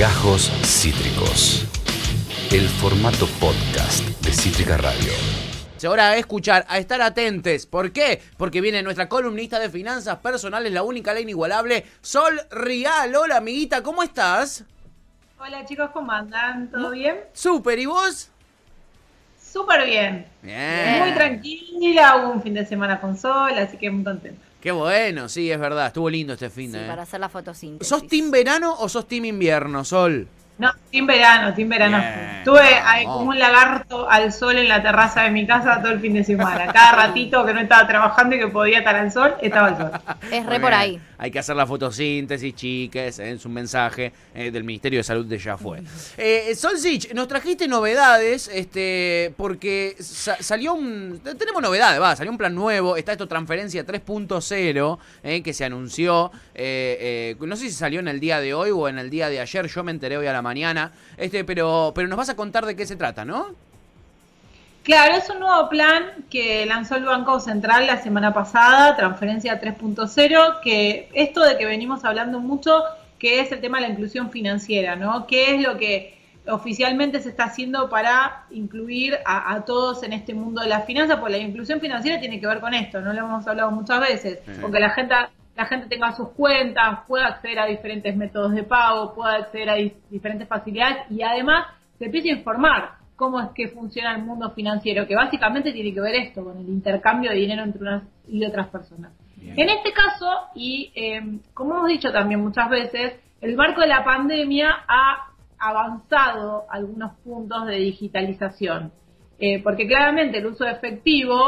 Gajos 0.00 0.50
Cítricos. 0.64 1.66
El 2.50 2.66
formato 2.66 3.26
podcast 3.38 4.02
de 4.24 4.32
Cítrica 4.32 4.78
Radio. 4.78 5.12
Ahora 5.86 6.08
a 6.08 6.16
escuchar, 6.16 6.64
a 6.70 6.78
estar 6.78 7.02
atentes. 7.02 7.66
¿Por 7.66 7.92
qué? 7.92 8.22
Porque 8.38 8.62
viene 8.62 8.82
nuestra 8.82 9.10
columnista 9.10 9.58
de 9.58 9.68
finanzas 9.68 10.16
personales, 10.16 10.72
la 10.72 10.84
única, 10.84 11.12
la 11.12 11.20
inigualable, 11.20 11.84
Sol 12.00 12.40
Rial. 12.50 13.14
Hola, 13.14 13.36
amiguita, 13.36 13.82
¿cómo 13.82 14.02
estás? 14.02 14.64
Hola 15.38 15.66
chicos, 15.66 15.90
¿cómo 15.92 16.10
andan? 16.12 16.70
¿Todo 16.70 16.92
bien? 16.92 17.18
Súper, 17.34 17.78
¿y 17.78 17.84
vos? 17.84 18.30
Súper 19.38 19.84
bien. 19.84 20.24
Bien. 20.40 20.98
Muy 21.00 21.12
tranquila, 21.12 22.16
hubo 22.16 22.32
un 22.32 22.42
fin 22.42 22.54
de 22.54 22.64
semana 22.64 23.02
con 23.02 23.18
sol, 23.18 23.52
así 23.58 23.76
que 23.76 23.90
muy 23.90 24.02
contenta. 24.02 24.49
Qué 24.60 24.70
bueno, 24.72 25.28
sí, 25.28 25.50
es 25.50 25.58
verdad. 25.58 25.86
Estuvo 25.86 26.10
lindo 26.10 26.34
este 26.34 26.50
fin 26.50 26.70
Sí, 26.72 26.78
de. 26.78 26.86
para 26.86 27.02
hacer 27.02 27.20
la 27.20 27.28
fotosíntesis. 27.28 27.88
¿Sos 27.88 28.06
team 28.06 28.30
verano 28.30 28.74
o 28.78 28.88
sos 28.88 29.08
team 29.08 29.24
invierno, 29.24 29.84
Sol? 29.84 30.28
No, 30.58 30.70
sin 30.90 31.06
verano, 31.06 31.56
sin 31.56 31.70
verano. 31.70 31.96
Bien, 31.96 32.36
Estuve 32.40 32.60
ahí 32.60 33.06
vamos. 33.06 33.18
como 33.20 33.30
un 33.30 33.38
lagarto 33.38 34.10
al 34.10 34.30
sol 34.30 34.58
en 34.58 34.68
la 34.68 34.82
terraza 34.82 35.22
de 35.22 35.30
mi 35.30 35.46
casa 35.46 35.80
todo 35.80 35.92
el 35.92 36.00
fin 36.00 36.12
de 36.12 36.22
semana. 36.22 36.70
Cada 36.70 36.92
ratito 36.92 37.46
que 37.46 37.54
no 37.54 37.60
estaba 37.60 37.86
trabajando 37.88 38.36
y 38.36 38.40
que 38.40 38.48
podía 38.48 38.80
estar 38.80 38.94
al 38.94 39.10
sol, 39.10 39.36
estaba 39.40 39.68
al 39.68 39.76
sol. 39.78 39.90
Es 40.30 40.42
Muy 40.44 40.52
re 40.52 40.60
por 40.60 40.68
bien. 40.68 40.74
ahí. 40.74 41.00
Hay 41.22 41.30
que 41.30 41.38
hacer 41.38 41.54
la 41.54 41.66
fotosíntesis, 41.66 42.54
chiques, 42.54 43.18
es 43.18 43.44
un 43.44 43.52
mensaje 43.52 44.10
eh, 44.34 44.50
del 44.50 44.64
Ministerio 44.64 45.00
de 45.00 45.02
Salud 45.02 45.26
de 45.26 45.36
ya 45.38 45.58
fue. 45.58 45.82
Eh, 46.16 46.54
Solcich, 46.54 47.12
nos 47.12 47.28
trajiste 47.28 47.68
novedades, 47.68 48.48
este, 48.48 49.34
porque 49.36 49.96
sa- 50.00 50.42
salió 50.42 50.72
un... 50.72 51.20
Tenemos 51.38 51.60
novedades, 51.60 52.00
va, 52.00 52.16
salió 52.16 52.32
un 52.32 52.38
plan 52.38 52.54
nuevo, 52.54 52.96
está 52.96 53.12
esto 53.12 53.28
Transferencia 53.28 53.86
3.0, 53.86 54.98
eh, 55.22 55.42
que 55.42 55.52
se 55.52 55.64
anunció, 55.66 56.30
eh, 56.54 57.34
eh, 57.38 57.46
no 57.46 57.54
sé 57.54 57.64
si 57.68 57.72
salió 57.72 58.00
en 58.00 58.08
el 58.08 58.18
día 58.18 58.40
de 58.40 58.54
hoy 58.54 58.70
o 58.70 58.88
en 58.88 58.98
el 58.98 59.10
día 59.10 59.28
de 59.28 59.40
ayer, 59.40 59.66
yo 59.66 59.84
me 59.84 59.90
enteré 59.90 60.16
hoy 60.16 60.26
a 60.26 60.32
la 60.32 60.40
mañana, 60.42 60.92
este, 61.18 61.44
pero, 61.44 61.92
pero 61.94 62.08
nos 62.08 62.16
vas 62.16 62.30
a 62.30 62.36
contar 62.36 62.64
de 62.64 62.74
qué 62.74 62.86
se 62.86 62.96
trata, 62.96 63.26
¿no? 63.26 63.54
Claro, 64.82 65.14
es 65.16 65.28
un 65.28 65.40
nuevo 65.40 65.68
plan 65.68 66.24
que 66.30 66.64
lanzó 66.66 66.96
el 66.96 67.04
Banco 67.04 67.38
Central 67.38 67.86
la 67.86 67.98
semana 67.98 68.32
pasada, 68.32 68.96
transferencia 68.96 69.60
3.0, 69.60 70.60
que 70.62 71.08
esto 71.12 71.42
de 71.44 71.58
que 71.58 71.66
venimos 71.66 72.04
hablando 72.04 72.40
mucho, 72.40 72.82
que 73.18 73.40
es 73.40 73.52
el 73.52 73.60
tema 73.60 73.78
de 73.78 73.86
la 73.88 73.92
inclusión 73.92 74.30
financiera, 74.30 74.96
¿no? 74.96 75.26
¿Qué 75.26 75.54
es 75.54 75.62
lo 75.62 75.76
que 75.76 76.18
oficialmente 76.48 77.20
se 77.20 77.28
está 77.28 77.44
haciendo 77.44 77.90
para 77.90 78.44
incluir 78.50 79.18
a, 79.26 79.52
a 79.52 79.64
todos 79.66 80.02
en 80.02 80.14
este 80.14 80.32
mundo 80.32 80.62
de 80.62 80.68
las 80.68 80.86
finanzas? 80.86 81.20
Pues 81.20 81.30
la 81.30 81.38
inclusión 81.38 81.78
financiera 81.80 82.18
tiene 82.18 82.40
que 82.40 82.46
ver 82.46 82.60
con 82.60 82.72
esto, 82.72 83.00
no 83.02 83.12
lo 83.12 83.20
hemos 83.20 83.46
hablado 83.46 83.70
muchas 83.70 84.00
veces, 84.00 84.38
porque 84.60 84.80
la 84.80 84.90
gente 84.90 85.14
la 85.56 85.66
gente 85.66 85.88
tenga 85.88 86.12
sus 86.16 86.30
cuentas, 86.30 87.00
pueda 87.06 87.26
acceder 87.26 87.58
a 87.58 87.66
diferentes 87.66 88.16
métodos 88.16 88.54
de 88.54 88.62
pago, 88.62 89.12
pueda 89.12 89.34
acceder 89.34 89.68
a 89.68 89.74
di- 89.74 89.92
diferentes 90.08 90.48
facilidades 90.48 90.98
y 91.10 91.20
además 91.22 91.66
se 91.98 92.06
empiece 92.06 92.30
a 92.30 92.32
informar 92.32 92.92
cómo 93.20 93.38
es 93.38 93.50
que 93.50 93.68
funciona 93.68 94.16
el 94.16 94.24
mundo 94.24 94.50
financiero, 94.52 95.06
que 95.06 95.14
básicamente 95.14 95.72
tiene 95.74 95.92
que 95.92 96.00
ver 96.00 96.14
esto, 96.14 96.42
con 96.42 96.56
el 96.56 96.66
intercambio 96.66 97.30
de 97.30 97.36
dinero 97.36 97.62
entre 97.62 97.82
unas 97.82 98.02
y 98.26 98.42
otras 98.46 98.68
personas. 98.68 99.12
En 99.42 99.68
este 99.68 99.92
caso, 99.92 100.26
y 100.54 100.90
eh, 100.94 101.20
como 101.52 101.74
hemos 101.74 101.88
dicho 101.88 102.10
también 102.12 102.40
muchas 102.40 102.70
veces, 102.70 103.20
el 103.42 103.56
marco 103.56 103.82
de 103.82 103.88
la 103.88 104.02
pandemia 104.04 104.70
ha 104.88 105.32
avanzado 105.58 106.64
algunos 106.70 107.12
puntos 107.18 107.66
de 107.66 107.76
digitalización, 107.76 108.90
Eh, 109.42 109.62
porque 109.62 109.86
claramente 109.86 110.38
el 110.38 110.46
uso 110.46 110.64
de 110.64 110.72
efectivo 110.72 111.40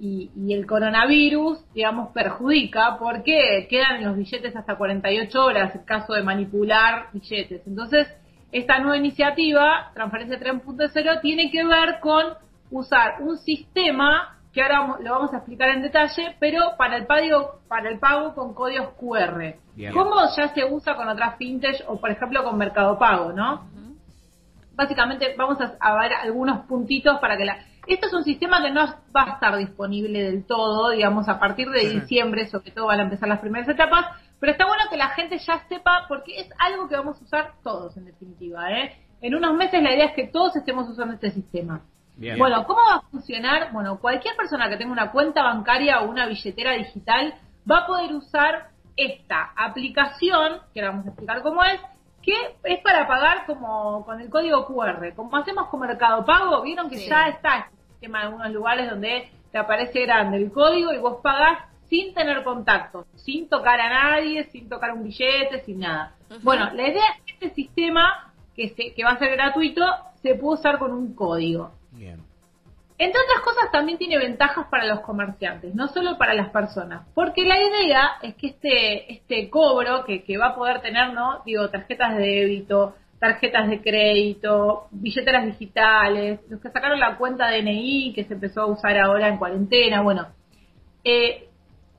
y, 0.00 0.30
y 0.36 0.52
el 0.52 0.64
coronavirus, 0.66 1.58
digamos, 1.72 2.10
perjudica 2.12 2.98
porque 2.98 3.68
quedan 3.70 3.96
en 3.98 4.04
los 4.08 4.16
billetes 4.16 4.54
hasta 4.56 4.76
48 4.76 5.44
horas 5.44 5.74
el 5.76 5.84
caso 5.84 6.12
de 6.14 6.22
manipular 6.22 7.10
billetes. 7.12 7.62
Entonces, 7.66 8.08
esta 8.54 8.78
nueva 8.78 8.96
iniciativa, 8.96 9.90
Transferencia 9.94 10.38
3.0, 10.38 11.20
tiene 11.20 11.50
que 11.50 11.64
ver 11.64 11.98
con 12.00 12.34
usar 12.70 13.20
un 13.20 13.36
sistema 13.38 14.38
que 14.52 14.62
ahora 14.62 14.96
lo 15.00 15.10
vamos 15.10 15.34
a 15.34 15.38
explicar 15.38 15.70
en 15.70 15.82
detalle, 15.82 16.36
pero 16.38 16.76
para 16.78 16.96
el 16.96 17.06
pago, 17.06 17.58
para 17.66 17.90
el 17.90 17.98
pago 17.98 18.32
con 18.34 18.54
códigos 18.54 18.90
QR. 18.90 19.56
Bien. 19.74 19.92
¿Cómo 19.92 20.14
ya 20.36 20.54
se 20.54 20.64
usa 20.64 20.94
con 20.94 21.08
otras 21.08 21.36
fintech 21.36 21.82
o, 21.88 22.00
por 22.00 22.12
ejemplo, 22.12 22.44
con 22.44 22.56
Mercado 22.56 22.96
Pago, 22.96 23.32
no? 23.32 23.74
básicamente 24.76 25.34
vamos 25.36 25.60
a, 25.60 25.76
a 25.80 26.00
ver 26.00 26.12
algunos 26.12 26.66
puntitos 26.66 27.18
para 27.20 27.36
que 27.36 27.44
la... 27.44 27.58
Esto 27.86 28.06
es 28.06 28.14
un 28.14 28.24
sistema 28.24 28.62
que 28.62 28.70
no 28.70 28.80
va 29.14 29.24
a 29.24 29.32
estar 29.34 29.56
disponible 29.56 30.22
del 30.22 30.46
todo, 30.46 30.90
digamos, 30.90 31.28
a 31.28 31.38
partir 31.38 31.68
de 31.68 31.86
diciembre, 31.86 32.46
sobre 32.46 32.70
todo 32.70 32.86
van 32.86 33.00
a 33.00 33.02
empezar 33.02 33.28
las 33.28 33.40
primeras 33.40 33.68
etapas, 33.68 34.06
pero 34.44 34.52
está 34.52 34.66
bueno 34.66 34.84
que 34.90 34.98
la 34.98 35.08
gente 35.08 35.38
ya 35.38 35.64
sepa, 35.70 36.04
porque 36.06 36.38
es 36.38 36.50
algo 36.58 36.86
que 36.86 36.94
vamos 36.94 37.18
a 37.18 37.24
usar 37.24 37.52
todos, 37.62 37.96
en 37.96 38.04
definitiva, 38.04 38.70
¿eh? 38.70 38.94
En 39.22 39.34
unos 39.34 39.54
meses 39.54 39.82
la 39.82 39.94
idea 39.94 40.04
es 40.04 40.12
que 40.12 40.26
todos 40.26 40.54
estemos 40.54 40.86
usando 40.86 41.14
este 41.14 41.30
sistema. 41.30 41.80
Bien. 42.18 42.36
Bueno, 42.38 42.66
¿cómo 42.66 42.78
va 42.86 42.96
a 42.96 43.00
funcionar? 43.10 43.72
Bueno, 43.72 43.98
cualquier 43.98 44.36
persona 44.36 44.68
que 44.68 44.76
tenga 44.76 44.92
una 44.92 45.12
cuenta 45.12 45.42
bancaria 45.42 46.02
o 46.02 46.10
una 46.10 46.26
billetera 46.26 46.72
digital 46.72 47.32
va 47.70 47.78
a 47.78 47.86
poder 47.86 48.12
usar 48.12 48.68
esta 48.98 49.50
aplicación, 49.56 50.60
que 50.74 50.80
ahora 50.80 50.90
vamos 50.90 51.06
a 51.06 51.08
explicar 51.08 51.40
cómo 51.40 51.64
es, 51.64 51.80
que 52.22 52.34
es 52.64 52.82
para 52.82 53.08
pagar 53.08 53.46
como 53.46 54.04
con 54.04 54.20
el 54.20 54.28
código 54.28 54.66
QR. 54.66 55.14
Como 55.16 55.34
hacemos 55.38 55.68
con 55.68 55.80
Mercado 55.80 56.22
Pago, 56.26 56.60
vieron 56.60 56.90
que 56.90 56.98
Sí. 56.98 57.08
ya 57.08 57.28
está 57.28 57.60
este 57.60 57.76
sistema 57.92 58.20
en 58.20 58.26
algunos 58.26 58.52
lugares 58.52 58.90
donde 58.90 59.30
te 59.50 59.56
aparece 59.56 60.02
grande 60.02 60.36
el 60.36 60.52
código 60.52 60.92
y 60.92 60.98
vos 60.98 61.20
pagás 61.22 61.60
sin 61.88 62.14
tener 62.14 62.42
contacto, 62.44 63.06
sin 63.16 63.48
tocar 63.48 63.80
a 63.80 63.88
nadie, 63.88 64.44
sin 64.44 64.68
tocar 64.68 64.92
un 64.92 65.04
billete, 65.04 65.62
sin 65.64 65.80
nada. 65.80 66.14
Bueno, 66.42 66.70
la 66.72 66.88
idea 66.88 67.04
es 67.16 67.22
que 67.24 67.32
este 67.32 67.54
sistema, 67.54 68.32
que, 68.54 68.70
se, 68.70 68.94
que 68.94 69.04
va 69.04 69.10
a 69.10 69.18
ser 69.18 69.30
gratuito, 69.32 69.84
se 70.22 70.34
puede 70.34 70.58
usar 70.58 70.78
con 70.78 70.92
un 70.92 71.14
código. 71.14 71.72
Bien. 71.92 72.20
Entre 72.96 73.20
otras 73.20 73.40
cosas 73.44 73.72
también 73.72 73.98
tiene 73.98 74.18
ventajas 74.18 74.66
para 74.70 74.86
los 74.86 75.00
comerciantes, 75.00 75.74
no 75.74 75.88
solo 75.88 76.16
para 76.16 76.32
las 76.32 76.50
personas, 76.50 77.06
porque 77.12 77.44
la 77.44 77.60
idea 77.60 78.12
es 78.22 78.36
que 78.36 78.48
este, 78.48 79.12
este 79.12 79.50
cobro 79.50 80.04
que, 80.04 80.22
que 80.22 80.38
va 80.38 80.48
a 80.48 80.54
poder 80.54 80.80
tener, 80.80 81.12
¿no? 81.12 81.42
Digo, 81.44 81.68
tarjetas 81.70 82.16
de 82.16 82.22
débito, 82.22 82.94
tarjetas 83.18 83.68
de 83.68 83.80
crédito, 83.80 84.86
billeteras 84.92 85.46
digitales, 85.46 86.40
los 86.48 86.60
que 86.60 86.70
sacaron 86.70 87.00
la 87.00 87.16
cuenta 87.16 87.50
DNI 87.50 88.12
que 88.14 88.24
se 88.24 88.34
empezó 88.34 88.62
a 88.62 88.66
usar 88.66 88.96
ahora 88.98 89.28
en 89.28 89.38
cuarentena, 89.38 90.02
bueno, 90.02 90.28
eh, 91.02 91.48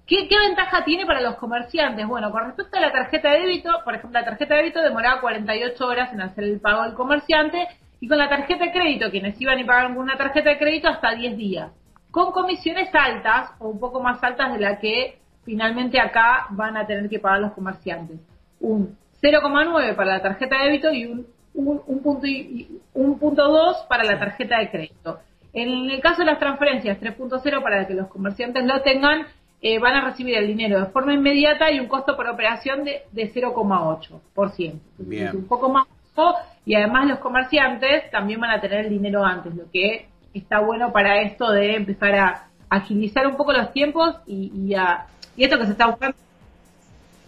¿Qué, 0.08 0.28
¿Qué 0.28 0.38
ventaja 0.38 0.84
tiene 0.86 1.06
para 1.06 1.22
los 1.22 1.36
comerciantes? 1.36 2.06
Bueno, 2.08 2.32
con 2.32 2.46
respecto 2.46 2.78
a 2.78 2.82
la 2.82 2.92
tarjeta 2.92 3.32
de 3.32 3.40
débito, 3.40 3.72
por 3.84 3.96
ejemplo, 3.96 4.20
la 4.20 4.26
tarjeta 4.26 4.54
de 4.56 4.62
débito 4.62 4.82
demoraba 4.82 5.20
48 5.22 5.88
horas 5.88 6.14
en 6.14 6.22
hacer 6.22 6.44
el 6.44 6.60
pago 6.60 6.84
del 6.84 6.94
comerciante 6.94 7.68
y 8.00 8.08
con 8.08 8.18
la 8.20 8.30
tarjeta 8.30 8.66
de 8.66 8.72
crédito, 8.72 9.10
quienes 9.10 9.40
iban 9.42 9.58
y 9.60 9.64
pagaban 9.64 9.96
con 9.96 10.04
una 10.04 10.18
tarjeta 10.18 10.52
de 10.52 10.60
crédito, 10.60 10.90
hasta 10.90 11.16
10 11.16 11.38
días. 11.38 11.72
Con 12.12 12.32
comisiones 12.32 12.90
altas 12.94 13.52
o 13.60 13.70
un 13.70 13.80
poco 13.80 14.00
más 14.02 14.24
altas 14.24 14.54
de 14.54 14.60
la 14.60 14.80
que 14.80 15.18
finalmente 15.44 16.00
acá 16.00 16.48
van 16.52 16.78
a 16.78 16.86
tener 16.86 17.10
que 17.10 17.20
pagar 17.20 17.40
los 17.40 17.54
comerciantes. 17.54 18.20
Un 18.60 18.96
0,9 19.22 19.96
para 19.96 20.14
la 20.18 20.22
tarjeta 20.22 20.58
de 20.60 20.66
débito 20.66 20.94
y 20.94 21.06
un, 21.06 21.26
un, 21.56 21.82
un 21.88 22.04
punto 22.04 22.28
y- 22.28 22.80
un 22.94 23.18
punto 23.18 23.48
2 23.48 23.86
para 23.90 24.04
la 24.04 24.20
tarjeta 24.20 24.60
de 24.60 24.70
crédito. 24.70 25.20
En 25.52 25.90
el 25.90 26.00
caso 26.02 26.20
de 26.20 26.26
las 26.26 26.38
transferencias 26.40 27.00
3.0, 27.00 27.64
para 27.64 27.88
que 27.88 27.94
los 27.96 28.08
comerciantes 28.08 28.64
lo 28.66 28.82
tengan, 28.82 29.26
eh, 29.68 29.80
van 29.80 29.96
a 29.96 30.06
recibir 30.06 30.36
el 30.38 30.46
dinero 30.46 30.80
de 30.80 30.86
forma 30.92 31.12
inmediata 31.16 31.72
y 31.72 31.80
un 31.80 31.88
costo 31.88 32.16
por 32.16 32.28
operación 32.28 32.84
de, 32.84 33.02
de 33.12 33.34
0,8%. 33.34 34.74
Bien. 35.00 35.28
Es 35.28 35.34
un 35.34 35.48
poco 35.48 35.70
más 35.70 35.88
bajo 36.16 36.36
y 36.68 36.76
además 36.76 37.08
los 37.08 37.18
comerciantes 37.18 38.12
también 38.12 38.40
van 38.40 38.52
a 38.52 38.62
tener 38.62 38.86
el 38.86 38.90
dinero 38.92 39.24
antes, 39.26 39.56
lo 39.56 39.64
que 39.72 40.08
está 40.36 40.60
bueno 40.60 40.92
para 40.92 41.20
esto 41.24 41.50
de 41.52 41.76
empezar 41.78 42.14
a 42.16 42.48
agilizar 42.70 43.26
un 43.26 43.36
poco 43.38 43.54
los 43.54 43.74
tiempos 43.74 44.16
y, 44.28 44.52
y, 44.56 44.76
a- 44.76 45.08
y 45.36 45.44
esto 45.46 45.58
que 45.58 45.66
se 45.66 45.72
está 45.72 45.88
buscando, 45.88 46.16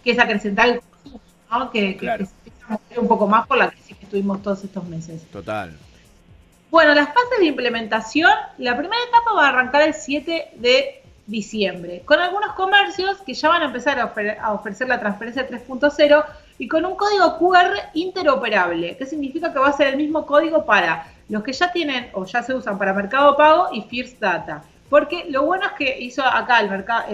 que 0.04 0.12
es 0.12 0.18
acrecentar 0.20 0.68
el 0.68 0.80
consumo, 0.80 1.20
¿no? 1.50 1.70
que, 1.72 1.92
que- 1.94 1.96
Claro. 1.98 2.18
que 2.18 2.26
se 2.26 2.34
empiece 2.46 2.64
a 2.64 2.72
mover 2.72 2.98
un 3.00 3.08
poco 3.08 3.26
más 3.26 3.46
por 3.48 3.58
la 3.58 3.68
crisis 3.70 3.96
que 3.96 4.06
tuvimos 4.06 4.42
todos 4.44 4.62
estos 4.62 4.84
meses. 4.84 5.26
Total. 5.32 5.76
Bueno, 6.70 6.94
las 6.94 7.08
fases 7.08 7.38
de 7.40 7.46
implementación, 7.46 8.30
la 8.58 8.76
primera 8.76 9.02
etapa 9.08 9.32
va 9.34 9.46
a 9.46 9.48
arrancar 9.48 9.82
el 9.82 9.94
7 9.94 10.50
de 10.56 10.97
diciembre, 11.28 12.02
con 12.04 12.18
algunos 12.18 12.52
comercios 12.54 13.18
que 13.24 13.34
ya 13.34 13.48
van 13.50 13.62
a 13.62 13.66
empezar 13.66 14.00
a, 14.00 14.52
ofrecer 14.52 14.88
la 14.88 14.98
transferencia 14.98 15.46
3.0 15.48 16.24
y 16.58 16.66
con 16.66 16.84
un 16.84 16.96
código 16.96 17.38
QR 17.38 17.74
interoperable, 17.94 18.96
que 18.96 19.06
significa 19.06 19.52
que 19.52 19.58
va 19.58 19.68
a 19.68 19.72
ser 19.72 19.88
el 19.88 19.96
mismo 19.96 20.26
código 20.26 20.64
para 20.64 21.06
los 21.28 21.42
que 21.42 21.52
ya 21.52 21.70
tienen 21.70 22.08
o 22.14 22.24
ya 22.24 22.42
se 22.42 22.54
usan 22.54 22.78
para 22.78 22.92
Mercado 22.94 23.36
Pago 23.36 23.68
y 23.72 23.82
First 23.82 24.18
Data. 24.18 24.64
Porque 24.88 25.26
lo 25.28 25.44
bueno 25.44 25.66
es 25.66 25.72
que 25.72 26.00
hizo 26.00 26.24
acá 26.24 26.60
el 26.60 26.70
mercado, 26.70 27.04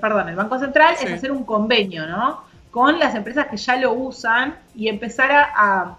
perdón, 0.00 0.28
el 0.28 0.36
Banco 0.36 0.58
Central 0.58 0.94
Sí. 0.98 1.06
es 1.06 1.12
hacer 1.14 1.32
un 1.32 1.44
convenio, 1.44 2.06
¿no? 2.06 2.42
Con 2.70 2.98
las 2.98 3.14
empresas 3.14 3.46
que 3.46 3.56
ya 3.56 3.76
lo 3.76 3.92
usan 3.94 4.54
y 4.74 4.88
empezar 4.88 5.30
a, 5.32 5.52
a- 5.56 5.96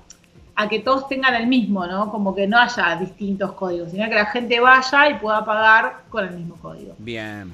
a 0.56 0.70
que 0.70 0.80
todos 0.80 1.08
tengan 1.08 1.34
el 1.36 1.48
mismo, 1.48 1.86
¿no? 1.88 2.12
Como 2.12 2.36
que 2.36 2.48
no 2.48 2.60
haya 2.60 2.96
distintos 2.96 3.54
códigos, 3.54 3.92
sino 3.92 4.08
que 4.08 4.16
la 4.16 4.28
gente 4.28 4.60
vaya 4.60 5.10
y 5.10 5.16
pueda 5.16 5.44
pagar 5.44 6.04
con 6.10 6.26
el 6.28 6.36
mismo 6.36 6.56
código. 6.58 6.96
Bien. 7.00 7.54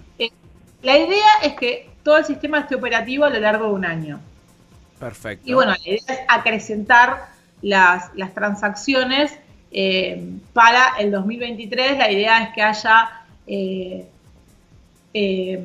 La 0.81 0.97
idea 0.97 1.31
es 1.43 1.53
que 1.53 1.89
todo 2.03 2.17
el 2.17 2.25
sistema 2.25 2.59
esté 2.59 2.75
operativo 2.75 3.25
a 3.25 3.29
lo 3.29 3.39
largo 3.39 3.67
de 3.67 3.73
un 3.73 3.85
año. 3.85 4.19
Perfecto. 4.99 5.49
Y 5.49 5.53
bueno, 5.53 5.71
la 5.71 5.79
idea 5.79 6.01
es 6.07 6.19
acrecentar 6.27 7.29
las, 7.61 8.11
las 8.15 8.33
transacciones 8.33 9.31
eh, 9.71 10.33
para 10.53 10.97
el 10.99 11.11
2023. 11.11 11.97
La 11.97 12.11
idea 12.11 12.43
es 12.43 12.49
que 12.53 12.61
haya 12.61 13.09
eh, 13.47 14.05
eh, 15.13 15.63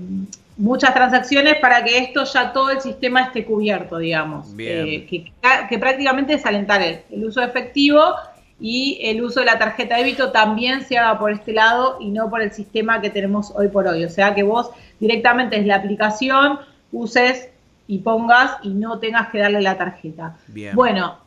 muchas 0.57 0.95
transacciones 0.95 1.57
para 1.57 1.83
que 1.83 1.99
esto 1.99 2.25
ya 2.25 2.53
todo 2.53 2.71
el 2.71 2.81
sistema 2.81 3.23
esté 3.23 3.45
cubierto, 3.45 3.99
digamos. 3.99 4.55
Bien. 4.55 5.07
que, 5.07 5.33
que 5.69 5.79
prácticamente 5.79 6.35
es 6.35 6.47
alentar 6.47 6.81
el, 6.83 7.01
el 7.11 7.25
uso 7.25 7.43
efectivo 7.43 8.01
y 8.61 8.99
el 9.03 9.23
uso 9.23 9.41
de 9.41 9.47
la 9.47 9.59
tarjeta 9.59 9.97
de 9.97 10.05
débito 10.05 10.31
también 10.31 10.85
se 10.85 10.97
haga 10.97 11.19
por 11.19 11.33
este 11.33 11.53
lado 11.53 11.99
y 12.01 12.11
no 12.11 12.31
por 12.31 12.41
el 12.41 12.53
sistema 12.53 13.01
que 13.01 13.11
tenemos 13.11 13.53
hoy 13.57 13.69
por 13.69 13.87
hoy. 13.89 14.05
O 14.05 14.11
sea, 14.11 14.35
que 14.35 14.45
vos 14.45 14.71
directamente 15.01 15.59
es 15.59 15.67
la 15.67 15.77
aplicación, 15.77 16.61
uses 16.93 17.49
y 17.89 17.99
pongas 17.99 18.57
y 18.63 18.69
no 18.71 18.99
tengas 19.01 19.29
que 19.31 19.39
darle 19.39 19.61
la 19.61 19.77
tarjeta. 19.77 20.37
Bien. 20.47 20.75
Bueno, 20.77 21.19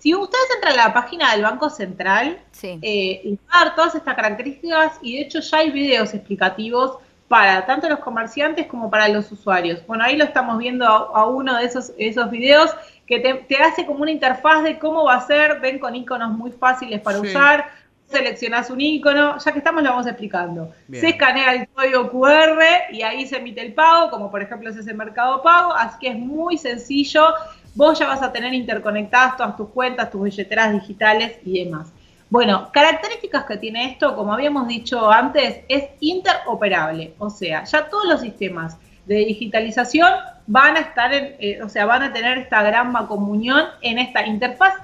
si 0.00 0.14
ustedes 0.14 0.44
entran 0.56 0.78
a 0.78 0.88
la 0.88 0.92
página 0.92 1.32
del 1.32 1.42
Banco 1.42 1.70
Central, 1.70 2.38
Sí. 2.50 2.78
eh, 2.82 3.20
les 3.24 3.38
va 3.38 3.60
a 3.60 3.64
dar 3.66 3.74
todas 3.76 3.94
estas 3.94 4.14
características 4.16 4.98
y 5.02 5.14
de 5.16 5.22
hecho 5.22 5.38
ya 5.40 5.58
hay 5.58 5.70
videos 5.70 6.12
explicativos 6.14 6.98
para 7.28 7.66
tanto 7.66 7.88
los 7.88 7.98
comerciantes 8.00 8.66
como 8.66 8.88
para 8.90 9.08
los 9.08 9.30
usuarios. 9.32 9.84
Bueno, 9.86 10.04
ahí 10.04 10.16
lo 10.16 10.24
estamos 10.24 10.58
viendo 10.58 10.86
a, 10.86 11.20
a 11.20 11.26
uno 11.26 11.56
de 11.58 11.64
esos, 11.64 11.92
esos 11.98 12.30
videos 12.30 12.70
que 13.06 13.18
te, 13.20 13.34
te 13.34 13.56
hace 13.56 13.84
como 13.86 14.02
una 14.02 14.10
interfaz 14.10 14.62
de 14.62 14.78
cómo 14.78 15.04
va 15.04 15.14
a 15.14 15.26
ser, 15.26 15.60
ven 15.60 15.78
con 15.78 15.94
iconos 15.96 16.30
muy 16.32 16.52
fáciles 16.52 17.00
para 17.00 17.18
Sí. 17.18 17.26
usar, 17.28 17.66
seleccionás 18.08 18.70
un 18.70 18.80
icono, 18.80 19.36
ya 19.38 19.52
que 19.52 19.58
estamos 19.58 19.82
lo 19.82 19.90
vamos 19.90 20.06
explicando. 20.06 20.72
Bien. 20.86 21.00
Se 21.00 21.08
escanea 21.10 21.54
el 21.54 21.68
código 21.68 22.08
QR 22.10 22.62
y 22.92 23.02
ahí 23.02 23.26
se 23.26 23.38
emite 23.38 23.60
el 23.60 23.74
pago, 23.74 24.10
como 24.10 24.30
por 24.30 24.42
ejemplo 24.42 24.70
es 24.70 24.76
ese 24.76 24.94
mercado 24.94 25.42
pago, 25.42 25.72
así 25.72 25.98
que 26.00 26.08
es 26.10 26.16
muy 26.18 26.56
sencillo. 26.58 27.26
Vos 27.74 27.98
ya 27.98 28.06
vas 28.06 28.22
a 28.22 28.32
tener 28.32 28.54
interconectadas 28.54 29.36
todas 29.36 29.56
tus 29.56 29.68
cuentas, 29.70 30.10
tus 30.10 30.22
billeteras 30.22 30.72
digitales 30.72 31.36
y 31.44 31.64
demás. 31.64 31.92
Bueno, 32.28 32.70
características 32.72 33.44
que 33.44 33.56
tiene 33.56 33.84
esto, 33.92 34.16
como 34.16 34.32
habíamos 34.32 34.66
dicho 34.66 35.10
antes, 35.10 35.60
es 35.68 35.84
interoperable. 36.00 37.14
O 37.18 37.30
sea, 37.30 37.64
ya 37.64 37.88
todos 37.88 38.04
los 38.08 38.20
sistemas 38.20 38.76
de 39.04 39.16
digitalización 39.18 40.08
van 40.48 40.76
a 40.76 40.80
estar 40.80 41.12
en, 41.14 41.36
eh, 41.38 41.62
o 41.62 41.68
sea, 41.68 41.86
van 41.86 42.02
a 42.02 42.12
tener 42.12 42.38
esta 42.38 42.62
gran 42.64 42.92
comunión 43.06 43.64
en 43.80 43.98
esta 43.98 44.26
interfaz 44.26 44.74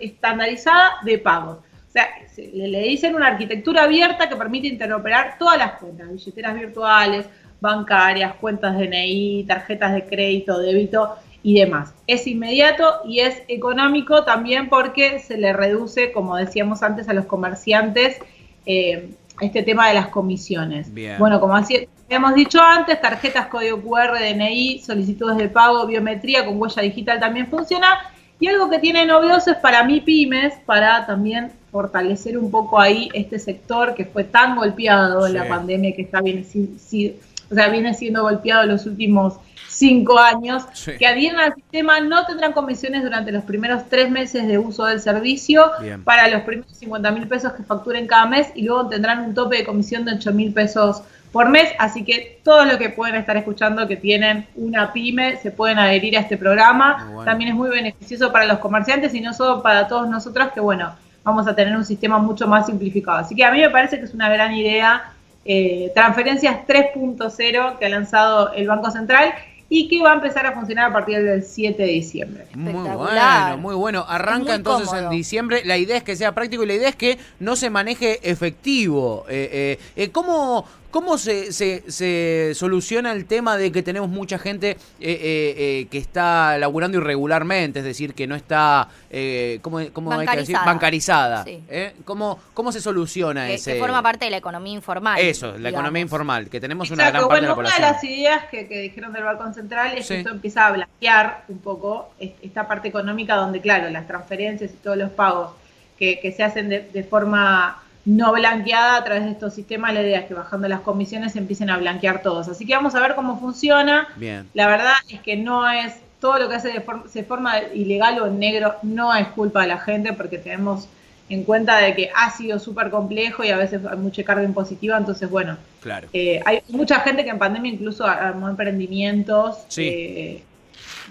estandarizada 0.00 0.94
de 1.04 1.18
pagos. 1.18 1.58
O 1.58 1.90
sea, 1.92 2.08
se- 2.34 2.50
le, 2.52 2.80
dicen 2.80 3.14
una 3.14 3.28
arquitectura 3.28 3.84
abierta 3.84 4.28
que 4.28 4.36
permite 4.36 4.66
interoperar 4.66 5.36
todas 5.38 5.58
las 5.58 5.72
cuentas, 5.74 6.10
billeteras 6.10 6.54
virtuales, 6.54 7.26
bancarias, 7.60 8.34
cuentas 8.40 8.76
DNI, 8.76 9.44
tarjetas 9.46 9.92
de 9.92 10.04
crédito, 10.06 10.58
débito 10.58 11.14
y 11.42 11.58
demás. 11.58 11.92
Es 12.06 12.26
inmediato 12.26 13.00
y 13.04 13.20
es 13.20 13.42
económico 13.48 14.24
también 14.24 14.68
porque 14.68 15.18
se 15.18 15.36
le 15.38 15.52
reduce, 15.52 16.12
como 16.12 16.36
decíamos 16.36 16.82
antes, 16.82 17.08
a 17.08 17.14
los 17.14 17.24
comerciantes 17.26 18.18
eh, 18.66 19.10
este 19.40 19.62
tema 19.62 19.88
de 19.88 19.94
las 19.94 20.08
comisiones. 20.08 20.92
Bien. 20.94 21.18
Bueno, 21.18 21.40
como 21.40 21.56
así- 21.56 21.88
habíamos 22.06 22.34
dicho 22.34 22.60
antes, 22.60 23.00
tarjetas, 23.00 23.46
código 23.46 23.80
QR, 23.80 24.18
DNI, 24.20 24.80
solicitudes 24.80 25.36
de 25.36 25.48
pago, 25.48 25.86
biometría 25.86 26.44
con 26.44 26.60
huella 26.60 26.82
digital 26.82 27.18
también 27.18 27.48
funciona. 27.48 27.98
Y 28.38 28.48
algo 28.48 28.68
que 28.70 28.78
tiene 28.78 29.06
novedoso 29.06 29.52
es 29.52 29.56
para 29.58 29.84
mí 29.84 30.00
pymes, 30.00 30.54
para 30.66 31.06
también 31.06 31.50
fortalecer 31.70 32.36
un 32.36 32.50
poco 32.50 32.78
ahí 32.78 33.08
este 33.14 33.38
sector 33.38 33.94
que 33.94 34.04
fue 34.04 34.24
tan 34.24 34.56
golpeado 34.56 35.26
en 35.26 35.34
la 35.34 35.42
pandemia, 35.48 35.94
que 35.94 36.02
está 36.02 36.20
si- 36.20 36.76
si- 36.78 37.16
o 37.52 37.54
sea, 37.54 37.68
viene 37.68 37.94
siendo 37.94 38.22
golpeado 38.22 38.64
los 38.64 38.86
últimos 38.86 39.34
cinco 39.68 40.18
años, 40.18 40.64
Sí. 40.74 40.92
que 40.98 41.06
adhieren 41.06 41.38
al 41.40 41.54
sistema 41.54 42.00
no 42.00 42.26
tendrán 42.26 42.52
comisiones 42.52 43.02
durante 43.02 43.32
los 43.32 43.44
primeros 43.44 43.88
tres 43.88 44.10
meses 44.10 44.46
de 44.46 44.58
uso 44.58 44.84
del 44.86 45.00
servicio 45.00 45.70
Bien. 45.80 46.02
para 46.04 46.28
los 46.28 46.42
primeros 46.42 46.76
50 46.76 47.10
mil 47.10 47.26
pesos 47.26 47.52
que 47.52 47.62
facturen 47.62 48.06
cada 48.06 48.26
mes 48.26 48.48
y 48.54 48.62
luego 48.64 48.88
tendrán 48.88 49.20
un 49.20 49.34
tope 49.34 49.56
de 49.56 49.64
comisión 49.64 50.04
de 50.04 50.14
8 50.14 50.32
mil 50.32 50.52
pesos 50.52 51.02
por 51.32 51.48
mes. 51.48 51.70
Así 51.78 52.04
que 52.04 52.40
todos 52.44 52.66
los 52.66 52.76
que 52.76 52.90
pueden 52.90 53.14
estar 53.16 53.36
escuchando 53.36 53.88
que 53.88 53.96
tienen 53.96 54.46
una 54.56 54.92
pyme 54.92 55.36
se 55.38 55.50
pueden 55.50 55.78
adherir 55.78 56.16
a 56.18 56.20
este 56.20 56.36
programa. 56.36 57.06
Bueno. 57.10 57.24
También 57.24 57.50
es 57.50 57.56
muy 57.56 57.70
beneficioso 57.70 58.30
para 58.30 58.44
los 58.44 58.58
comerciantes 58.58 59.14
y 59.14 59.20
no 59.22 59.32
solo 59.32 59.62
para 59.62 59.88
todos 59.88 60.08
nosotros 60.08 60.50
que, 60.52 60.60
bueno, 60.60 60.94
vamos 61.24 61.46
a 61.48 61.54
tener 61.54 61.74
un 61.74 61.84
sistema 61.84 62.18
mucho 62.18 62.46
más 62.46 62.66
simplificado. 62.66 63.18
Así 63.18 63.34
que 63.34 63.44
a 63.44 63.50
mí 63.50 63.58
me 63.60 63.70
parece 63.70 63.98
que 63.98 64.04
es 64.04 64.12
una 64.12 64.28
gran 64.28 64.52
idea. 64.52 65.12
Eh, 65.44 65.90
transferencias 65.94 66.66
3.0 66.66 67.78
que 67.78 67.86
ha 67.86 67.88
lanzado 67.88 68.52
el 68.52 68.66
Banco 68.66 68.90
Central 68.90 69.34
y 69.74 69.88
que 69.88 70.02
va 70.02 70.12
a 70.12 70.14
empezar 70.16 70.44
a 70.44 70.52
funcionar 70.52 70.90
a 70.90 70.92
partir 70.92 71.22
del 71.22 71.42
7 71.42 71.82
de 71.82 71.88
diciembre. 71.88 72.44
Muy 72.52 72.74
bueno, 72.74 73.56
muy 73.56 73.74
bueno. 73.74 74.04
Arranca 74.06 74.48
Muy 74.48 74.56
entonces 74.56 74.88
cómodo. 74.88 75.04
en 75.06 75.16
diciembre. 75.16 75.62
La 75.64 75.78
idea 75.78 75.96
es 75.96 76.02
que 76.02 76.14
sea 76.14 76.32
práctico 76.32 76.62
y 76.64 76.66
la 76.66 76.74
idea 76.74 76.90
es 76.90 76.94
que 76.94 77.16
no 77.40 77.56
se 77.56 77.70
maneje 77.70 78.20
efectivo. 78.30 79.24
Eh, 79.30 79.78
eh, 79.96 80.02
eh, 80.04 80.10
¿Cómo, 80.10 80.66
cómo 80.92 81.18
se, 81.18 81.52
se- 81.52 81.82
se 81.90 82.52
soluciona 82.54 83.10
el 83.10 83.24
tema 83.26 83.56
de 83.56 83.72
que 83.72 83.82
tenemos 83.82 84.08
mucha 84.08 84.38
gente 84.38 84.70
eh, 84.70 84.76
eh, 85.00 85.54
eh, 85.56 85.86
que 85.90 85.98
está 85.98 86.56
laburando 86.58 86.98
irregularmente? 86.98 87.80
Es 87.80 87.84
decir, 87.84 88.14
que 88.14 88.28
no 88.28 88.36
está, 88.36 88.88
eh, 89.10 89.58
¿cómo, 89.62 89.80
cómo 89.92 90.12
hay 90.12 90.26
que 90.28 90.36
decir? 90.36 90.56
Bancarizada. 90.64 91.42
Sí. 91.42 91.60
¿Eh? 91.68 91.94
¿Cómo, 92.04 92.38
¿Cómo 92.54 92.70
se 92.70 92.80
soluciona 92.80 93.46
Que, 93.48 93.54
ese...? 93.54 93.72
que 93.74 93.80
forma 93.80 94.02
parte 94.02 94.26
de 94.26 94.30
la 94.30 94.36
economía 94.36 94.74
informal. 94.74 95.18
Eso, 95.18 95.46
la 95.48 95.56
digamos. 95.56 95.72
economía 95.72 96.02
informal, 96.02 96.48
que 96.48 96.60
tenemos 96.60 96.90
una 96.92 97.10
gran 97.10 97.22
parte 97.26 97.26
bueno, 97.26 97.40
de 97.40 97.46
la 97.48 97.54
una 97.54 97.68
de 97.70 97.74
población. 97.76 97.92
las 97.92 98.04
ideas 98.04 98.44
que, 98.50 98.68
que 98.68 98.78
dijeron 98.82 99.12
del 99.12 99.24
Banco 99.24 99.52
Central 99.54 99.96
es 99.96 100.06
Sí. 100.06 100.14
que 100.14 100.20
esto 100.20 100.30
empieza 100.30 100.66
a 100.66 100.72
blanquear 100.72 101.44
un 101.48 101.58
poco 101.58 102.12
es- 102.20 102.32
esta 102.42 102.68
parte 102.68 102.88
económica 102.88 103.34
donde, 103.36 103.60
claro, 103.60 103.88
las 103.90 104.06
transferencias 104.06 104.70
y 104.70 104.76
todos 104.76 104.98
los 104.98 105.10
pagos 105.10 105.52
que, 105.98 106.20
que 106.20 106.32
se 106.32 106.42
hacen 106.42 106.68
de, 106.68 106.80
de 106.92 107.02
forma 107.02 107.82
no 108.04 108.32
blanqueada 108.32 108.96
a 108.96 109.04
través 109.04 109.24
de 109.24 109.30
estos 109.30 109.54
sistemas, 109.54 109.94
la 109.94 110.02
idea 110.02 110.20
es 110.20 110.26
que 110.26 110.34
bajando 110.34 110.66
las 110.68 110.80
comisiones 110.80 111.32
se 111.32 111.38
empiecen 111.38 111.70
a 111.70 111.76
blanquear 111.76 112.22
todos. 112.22 112.48
Así 112.48 112.66
que 112.66 112.74
vamos 112.74 112.94
a 112.94 113.00
ver 113.00 113.14
cómo 113.14 113.38
funciona. 113.38 114.08
Bien. 114.16 114.48
La 114.54 114.66
verdad 114.66 114.92
es 115.08 115.20
que 115.20 115.36
no 115.36 115.70
es 115.70 115.94
todo 116.20 116.38
lo 116.38 116.48
que 116.48 116.56
hace 116.56 116.72
de 116.72 116.80
for- 116.80 117.08
se 117.08 117.24
forma 117.24 117.58
ilegal 117.74 118.20
o 118.20 118.26
en 118.26 118.38
negro 118.38 118.74
no 118.82 119.14
es 119.14 119.26
culpa 119.28 119.62
de 119.62 119.68
la 119.68 119.78
gente 119.78 120.12
porque 120.12 120.38
tenemos 120.38 120.88
en 121.28 121.44
cuenta 121.44 121.78
de 121.78 121.94
que 121.94 122.10
ha 122.14 122.30
sido 122.30 122.58
súper 122.58 122.90
complejo 122.90 123.42
y 123.44 123.50
a 123.50 123.56
veces 123.56 123.80
hay 123.90 123.96
mucha 123.96 124.22
carga 124.22 124.42
impositiva, 124.42 124.98
entonces 124.98 125.30
bueno, 125.30 125.56
Claro. 125.80 126.08
eh, 126.12 126.40
hay 126.44 126.60
mucha 126.68 127.00
gente 127.00 127.24
que 127.24 127.30
en 127.30 127.38
pandemia 127.38 127.72
incluso 127.72 128.04
armó 128.04 128.48
emprendimientos 128.48 129.64
Sí. 129.68 129.88
eh, 129.88 130.42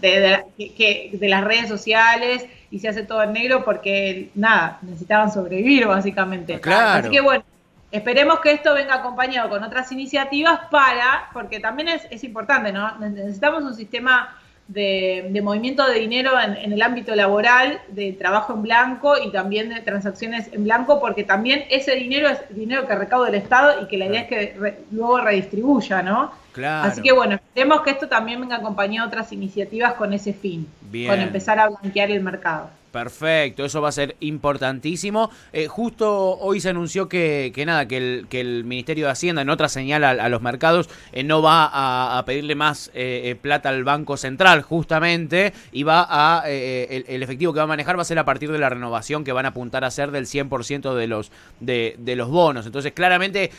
de, 0.02 0.20
de- 0.58 0.74
que- 0.74 1.12
de 1.14 1.30
las 1.30 1.44
redes 1.44 1.68
sociales 1.68 2.46
y 2.72 2.80
se 2.80 2.90
hace 2.90 3.04
todo 3.04 3.24
en 3.24 3.34
negro 3.34 3.64
porque, 3.64 4.30
nada, 4.36 4.80
necesitaban 4.82 5.32
sobrevivir 5.32 5.88
básicamente. 5.88 6.60
Claro. 6.60 7.00
Así 7.00 7.10
que 7.10 7.22
bueno, 7.22 7.44
esperemos 7.92 8.40
que 8.40 8.52
esto 8.52 8.74
venga 8.74 8.96
acompañado 8.96 9.50
con 9.50 9.64
otras 9.64 9.92
iniciativas 9.92 10.60
para, 10.72 11.30
porque 11.34 11.60
también 11.60 11.90
es, 11.90 12.08
es 12.10 12.24
importante, 12.24 12.72
¿no? 12.72 12.98
Necesitamos 13.00 13.64
un 13.64 13.76
sistema 13.76 14.36
de, 14.68 15.28
de 15.32 15.42
movimiento 15.42 15.86
de 15.88 16.00
dinero 16.00 16.32
en, 16.40 16.56
en 16.56 16.72
el 16.74 16.82
ámbito 16.82 17.14
laboral, 17.16 17.80
de 17.90 18.14
trabajo 18.14 18.54
en 18.54 18.62
blanco 18.62 19.16
y 19.22 19.32
también 19.32 19.70
de 19.70 19.82
transacciones 19.82 20.48
en 20.54 20.64
blanco, 20.64 21.00
porque 21.02 21.24
también 21.24 21.66
ese 21.70 21.96
dinero 21.96 22.30
es 22.30 22.40
dinero 22.56 22.88
que 22.88 22.96
recauda 22.96 23.28
el 23.30 23.36
Estado 23.36 23.82
y 23.84 23.88
que 23.88 23.98
la 23.98 24.06
idea 24.06 24.22
es 24.22 24.28
que 24.28 24.56
re- 24.58 24.80
luego 24.92 25.20
redistribuya, 25.20 26.02
¿no? 26.02 26.32
Claro. 26.54 26.90
Así 26.90 27.02
que 27.02 27.12
bueno, 27.12 27.36
esperemos 27.36 27.82
que 27.82 27.92
esto 27.92 28.08
también 28.08 28.40
venga 28.42 28.58
acompañado 28.58 29.08
de 29.08 29.14
otras 29.14 29.32
iniciativas 29.34 29.94
con 29.94 30.14
ese 30.14 30.34
fin, 30.34 30.68
Bien. 30.82 31.10
con 31.10 31.20
empezar 31.20 31.60
a 31.60 31.68
blanquear 31.70 32.12
el 32.12 32.22
mercado. 32.22 32.70
Perfecto, 32.92 33.64
eso 33.64 33.82
va 33.82 33.90
a 33.90 33.94
ser 33.94 34.18
importantísimo. 34.20 35.32
Eh, 35.54 35.68
justo 35.68 36.38
hoy 36.38 36.60
se 36.60 36.70
anunció 36.70 37.08
que, 37.08 37.54
que 37.56 37.66
nada, 37.66 37.88
que 37.88 37.98
el, 37.98 38.28
que 38.30 38.42
el 38.42 38.66
Ministerio 38.66 39.06
de 39.06 39.12
Hacienda, 39.12 39.42
en 39.42 39.50
otra 39.50 39.70
señal 39.70 40.04
a, 40.04 40.30
los 40.30 40.42
mercados, 40.42 40.90
eh, 41.14 41.24
no 41.24 41.42
va 41.42 41.70
a, 42.18 42.26
pedirle 42.26 42.56
más 42.56 42.90
eh, 42.94 43.22
eh, 43.26 43.36
plata 43.36 43.70
al 43.70 43.86
Banco 43.86 44.18
Central, 44.18 44.62
justamente, 44.62 45.54
y 45.72 45.84
va 45.84 46.06
a 46.10 46.44
eh, 46.50 46.88
el, 46.90 47.06
el 47.08 47.24
efectivo 47.24 47.54
que 47.54 47.60
va 47.60 47.64
a 47.64 47.68
manejar 47.68 47.98
va 47.98 48.02
a 48.02 48.06
ser 48.06 48.20
a 48.20 48.26
partir 48.26 48.52
de 48.52 48.60
la 48.60 48.70
renovación 48.70 49.24
que 49.24 49.32
van 49.32 49.46
a 49.46 49.50
apuntar 49.50 49.86
a 49.86 49.88
hacer 49.88 50.12
del 50.12 50.26
100% 50.26 50.94
de 50.94 51.08
los 51.08 51.32
de, 51.62 51.96
de 51.98 52.16
los 52.18 52.30
bonos. 52.30 52.66
Entonces, 52.66 52.92
claramente, 52.92 53.52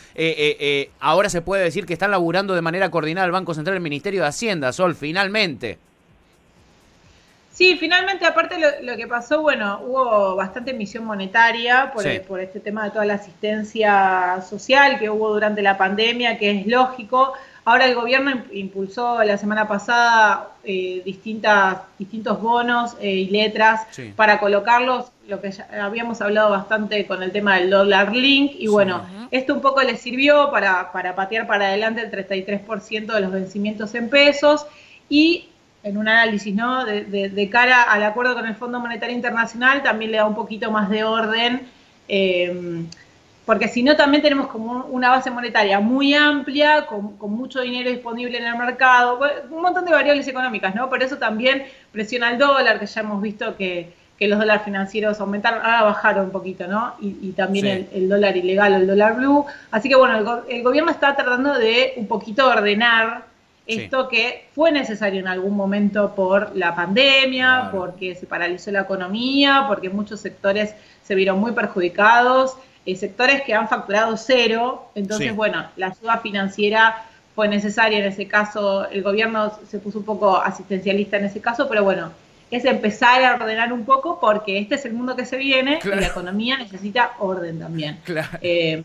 ahora 0.99 1.29
se 1.29 1.41
puede 1.41 1.63
decir 1.63 1.87
que 1.87 1.93
están 1.93 2.11
laburando 2.11 2.53
de 2.53 2.61
manera 2.61 2.91
coordinada 2.91 3.25
el 3.25 3.31
Banco 3.31 3.55
Central 3.55 3.75
y 3.75 3.77
el 3.77 3.83
Ministerio 3.83 4.21
de 4.21 4.27
Hacienda, 4.27 4.71
Sol, 4.71 4.93
finalmente. 4.93 5.79
Sí, 7.53 7.77
finalmente, 7.77 8.25
aparte 8.25 8.57
lo, 8.57 8.67
lo 8.81 8.97
que 8.97 9.07
pasó, 9.07 9.41
bueno, 9.43 9.79
hubo 9.85 10.35
bastante 10.35 10.71
emisión 10.71 11.05
monetaria 11.05 11.91
por, 11.93 12.01
Sí. 12.03 12.19
por 12.27 12.39
este 12.39 12.59
tema 12.59 12.83
de 12.85 12.89
toda 12.89 13.05
la 13.05 13.13
asistencia 13.13 14.41
social 14.49 14.97
que 14.97 15.07
hubo 15.11 15.31
durante 15.31 15.61
la 15.61 15.77
pandemia, 15.77 16.39
que 16.39 16.49
es 16.49 16.65
lógico. 16.67 17.33
Ahora 17.65 17.85
el 17.85 17.93
gobierno 17.93 18.31
imp- 18.31 18.47
impulsó 18.53 19.23
la 19.23 19.37
semana 19.37 19.67
pasada 19.67 20.49
eh, 20.63 21.03
distintas, 21.05 21.77
distintos 21.99 22.41
bonos 22.41 22.97
eh, 22.99 23.09
y 23.11 23.25
letras 23.29 23.85
Sí. 23.91 24.11
para 24.15 24.39
colocarlos, 24.39 25.11
lo 25.27 25.39
que 25.39 25.51
ya 25.51 25.67
habíamos 25.81 26.21
hablado 26.21 26.49
bastante 26.49 27.05
con 27.05 27.21
el 27.21 27.31
tema 27.31 27.57
del 27.59 27.69
dólar 27.69 28.13
link, 28.15 28.53
y 28.57 28.65
bueno, 28.67 29.05
esto 29.29 29.53
un 29.53 29.61
poco 29.61 29.81
le 29.83 29.95
sirvió 29.95 30.49
para, 30.51 30.91
para 30.91 31.13
patear 31.15 31.45
para 31.45 31.67
adelante 31.67 32.01
el 32.01 32.09
33% 32.09 33.13
de 33.13 33.21
los 33.21 33.31
vencimientos 33.31 33.93
en 33.93 34.09
pesos 34.09 34.65
y 35.07 35.49
en 35.83 35.97
un 35.97 36.07
análisis, 36.07 36.55
¿no? 36.55 36.85
De, 36.85 37.03
de- 37.03 37.29
de 37.29 37.49
cara 37.49 37.83
al 37.83 38.03
acuerdo 38.03 38.33
con 38.35 38.45
el 38.45 38.55
Fondo 38.55 38.79
Monetario 38.79 39.15
Internacional, 39.15 39.83
también 39.83 40.11
le 40.11 40.17
da 40.17 40.25
un 40.25 40.35
poquito 40.35 40.71
más 40.71 40.89
de 40.89 41.03
orden, 41.03 41.67
eh, 42.07 42.83
porque 43.45 43.67
si 43.67 43.83
no 43.83 43.97
también 43.97 44.23
tenemos 44.23 44.47
como 44.47 44.85
una 44.85 45.09
base 45.09 45.29
monetaria 45.29 45.81
muy 45.81 46.13
amplia, 46.13 46.85
con, 46.85 47.17
con 47.17 47.31
mucho 47.33 47.59
dinero 47.59 47.89
disponible 47.89 48.37
en 48.37 48.45
el 48.45 48.55
mercado, 48.57 49.19
un 49.51 49.61
montón 49.61 49.83
de 49.83 49.91
variables 49.91 50.25
económicas, 50.29 50.73
¿no? 50.73 50.89
Por 50.89 51.03
eso 51.03 51.17
también 51.17 51.65
presiona 51.91 52.31
el 52.31 52.37
dólar, 52.37 52.79
que 52.79 52.85
ya 52.85 53.01
hemos 53.01 53.21
visto 53.21 53.57
que, 53.57 53.91
que 54.17 54.29
los 54.29 54.39
dólares 54.39 54.63
financieros 54.63 55.19
aumentaron, 55.19 55.59
ahora 55.61 55.83
bajaron 55.83 56.25
un 56.27 56.31
poquito, 56.31 56.67
¿no? 56.67 56.93
Y, 57.01 57.17
y 57.21 57.31
también 57.33 57.65
Sí. 57.65 57.71
el, 57.71 58.03
el 58.03 58.09
dólar 58.09 58.37
ilegal 58.37 58.71
o 58.73 58.75
el 58.77 58.87
dólar 58.87 59.17
blue. 59.17 59.45
Así 59.71 59.89
que 59.89 59.95
bueno, 59.95 60.17
el, 60.47 60.55
el 60.55 60.63
gobierno 60.63 60.91
está 60.91 61.13
tratando 61.13 61.53
de 61.59 61.95
un 61.97 62.07
poquito 62.07 62.47
ordenar 62.47 63.25
Sí. 63.65 63.81
esto 63.83 64.09
que 64.09 64.47
fue 64.53 64.71
necesario 64.71 65.19
en 65.21 65.27
algún 65.27 65.55
momento 65.55 66.13
por 66.15 66.55
la 66.55 66.75
pandemia, 66.75 67.69
Claro. 67.69 67.71
porque 67.79 68.13
se 68.15 68.25
paralizó 68.25 68.71
la 68.71 68.81
economía, 68.81 69.65
porque 69.67 69.89
muchos 69.89 70.19
sectores 70.19 70.73
se 71.03 71.15
vieron 71.15 71.39
muy 71.39 71.53
perjudicados, 71.53 72.57
eh, 72.85 72.95
sectores 72.95 73.41
que 73.43 73.53
han 73.53 73.69
facturado 73.69 74.17
cero, 74.17 74.89
entonces 74.95 75.29
Sí. 75.29 75.33
bueno, 75.33 75.65
la 75.77 75.87
ayuda 75.87 76.17
financiera 76.17 77.05
fue 77.35 77.47
necesaria 77.47 77.99
en 77.99 78.05
ese 78.05 78.27
caso, 78.27 78.87
el 78.89 79.01
gobierno 79.01 79.53
se 79.69 79.79
puso 79.79 79.99
un 79.99 80.05
poco 80.05 80.37
asistencialista 80.37 81.17
en 81.17 81.25
ese 81.25 81.39
caso, 81.41 81.67
pero 81.69 81.83
bueno, 81.83 82.11
es 82.51 82.65
empezar 82.65 83.23
a 83.23 83.35
ordenar 83.35 83.73
un 83.73 83.83
poco 83.85 84.19
porque 84.19 84.59
este 84.59 84.75
es 84.75 84.85
el 84.85 84.93
mundo 84.93 85.15
que 85.15 85.25
se 85.25 85.37
viene 85.37 85.79
Claro. 85.79 85.97
y 85.97 86.01
la 86.01 86.07
economía 86.07 86.57
necesita 86.57 87.13
orden 87.19 87.59
también. 87.59 87.99
Claro. 88.03 88.27
Eh, 88.41 88.83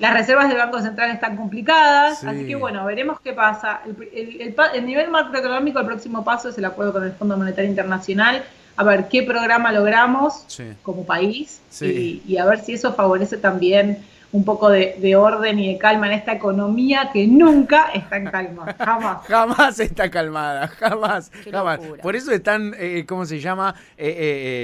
las 0.00 0.14
reservas 0.14 0.48
del 0.48 0.58
Banco 0.58 0.80
Central 0.80 1.10
están 1.10 1.36
complicadas, 1.36 2.20
Sí. 2.20 2.26
así 2.26 2.46
que 2.46 2.56
bueno, 2.56 2.84
veremos 2.84 3.20
qué 3.20 3.32
pasa. 3.32 3.80
El, 3.86 3.96
el- 4.12 4.40
el 4.40 4.54
el 4.74 4.86
nivel 4.86 5.10
macroeconómico, 5.10 5.78
el 5.78 5.86
próximo 5.86 6.24
paso 6.24 6.48
es 6.48 6.58
el 6.58 6.64
acuerdo 6.64 6.92
con 6.94 7.04
el 7.04 7.12
Fondo 7.12 7.36
Monetario 7.36 7.70
Internacional, 7.70 8.42
a 8.76 8.82
ver 8.84 9.08
qué 9.08 9.22
programa 9.22 9.70
logramos 9.72 10.44
Sí. 10.48 10.64
como 10.82 11.04
país 11.04 11.60
Sí. 11.68 12.22
y, 12.26 12.32
y 12.34 12.38
a 12.38 12.46
ver 12.46 12.60
si 12.60 12.72
eso 12.72 12.94
favorece 12.94 13.36
también 13.36 13.98
un 14.32 14.44
poco 14.44 14.70
de, 14.70 14.94
de 15.00 15.16
orden 15.16 15.58
y 15.58 15.72
de 15.72 15.76
calma 15.78 16.06
en 16.06 16.12
esta 16.12 16.32
economía 16.32 17.10
que 17.12 17.26
nunca 17.26 17.90
está 17.92 18.16
en 18.16 18.26
calma, 18.30 18.64
jamás. 18.78 19.26
Jamás 19.26 19.80
está 19.80 20.08
calmada, 20.08 20.68
jamás, 20.68 21.32
jamás. 21.50 21.80
Por 22.00 22.14
eso 22.14 22.30
es 22.30 22.40
tan, 22.40 22.72
eh, 22.78 23.04
¿cómo 23.08 23.26
se 23.26 23.40
llama? 23.40 23.74
Eh, 23.98 24.06
eh, 24.08 24.14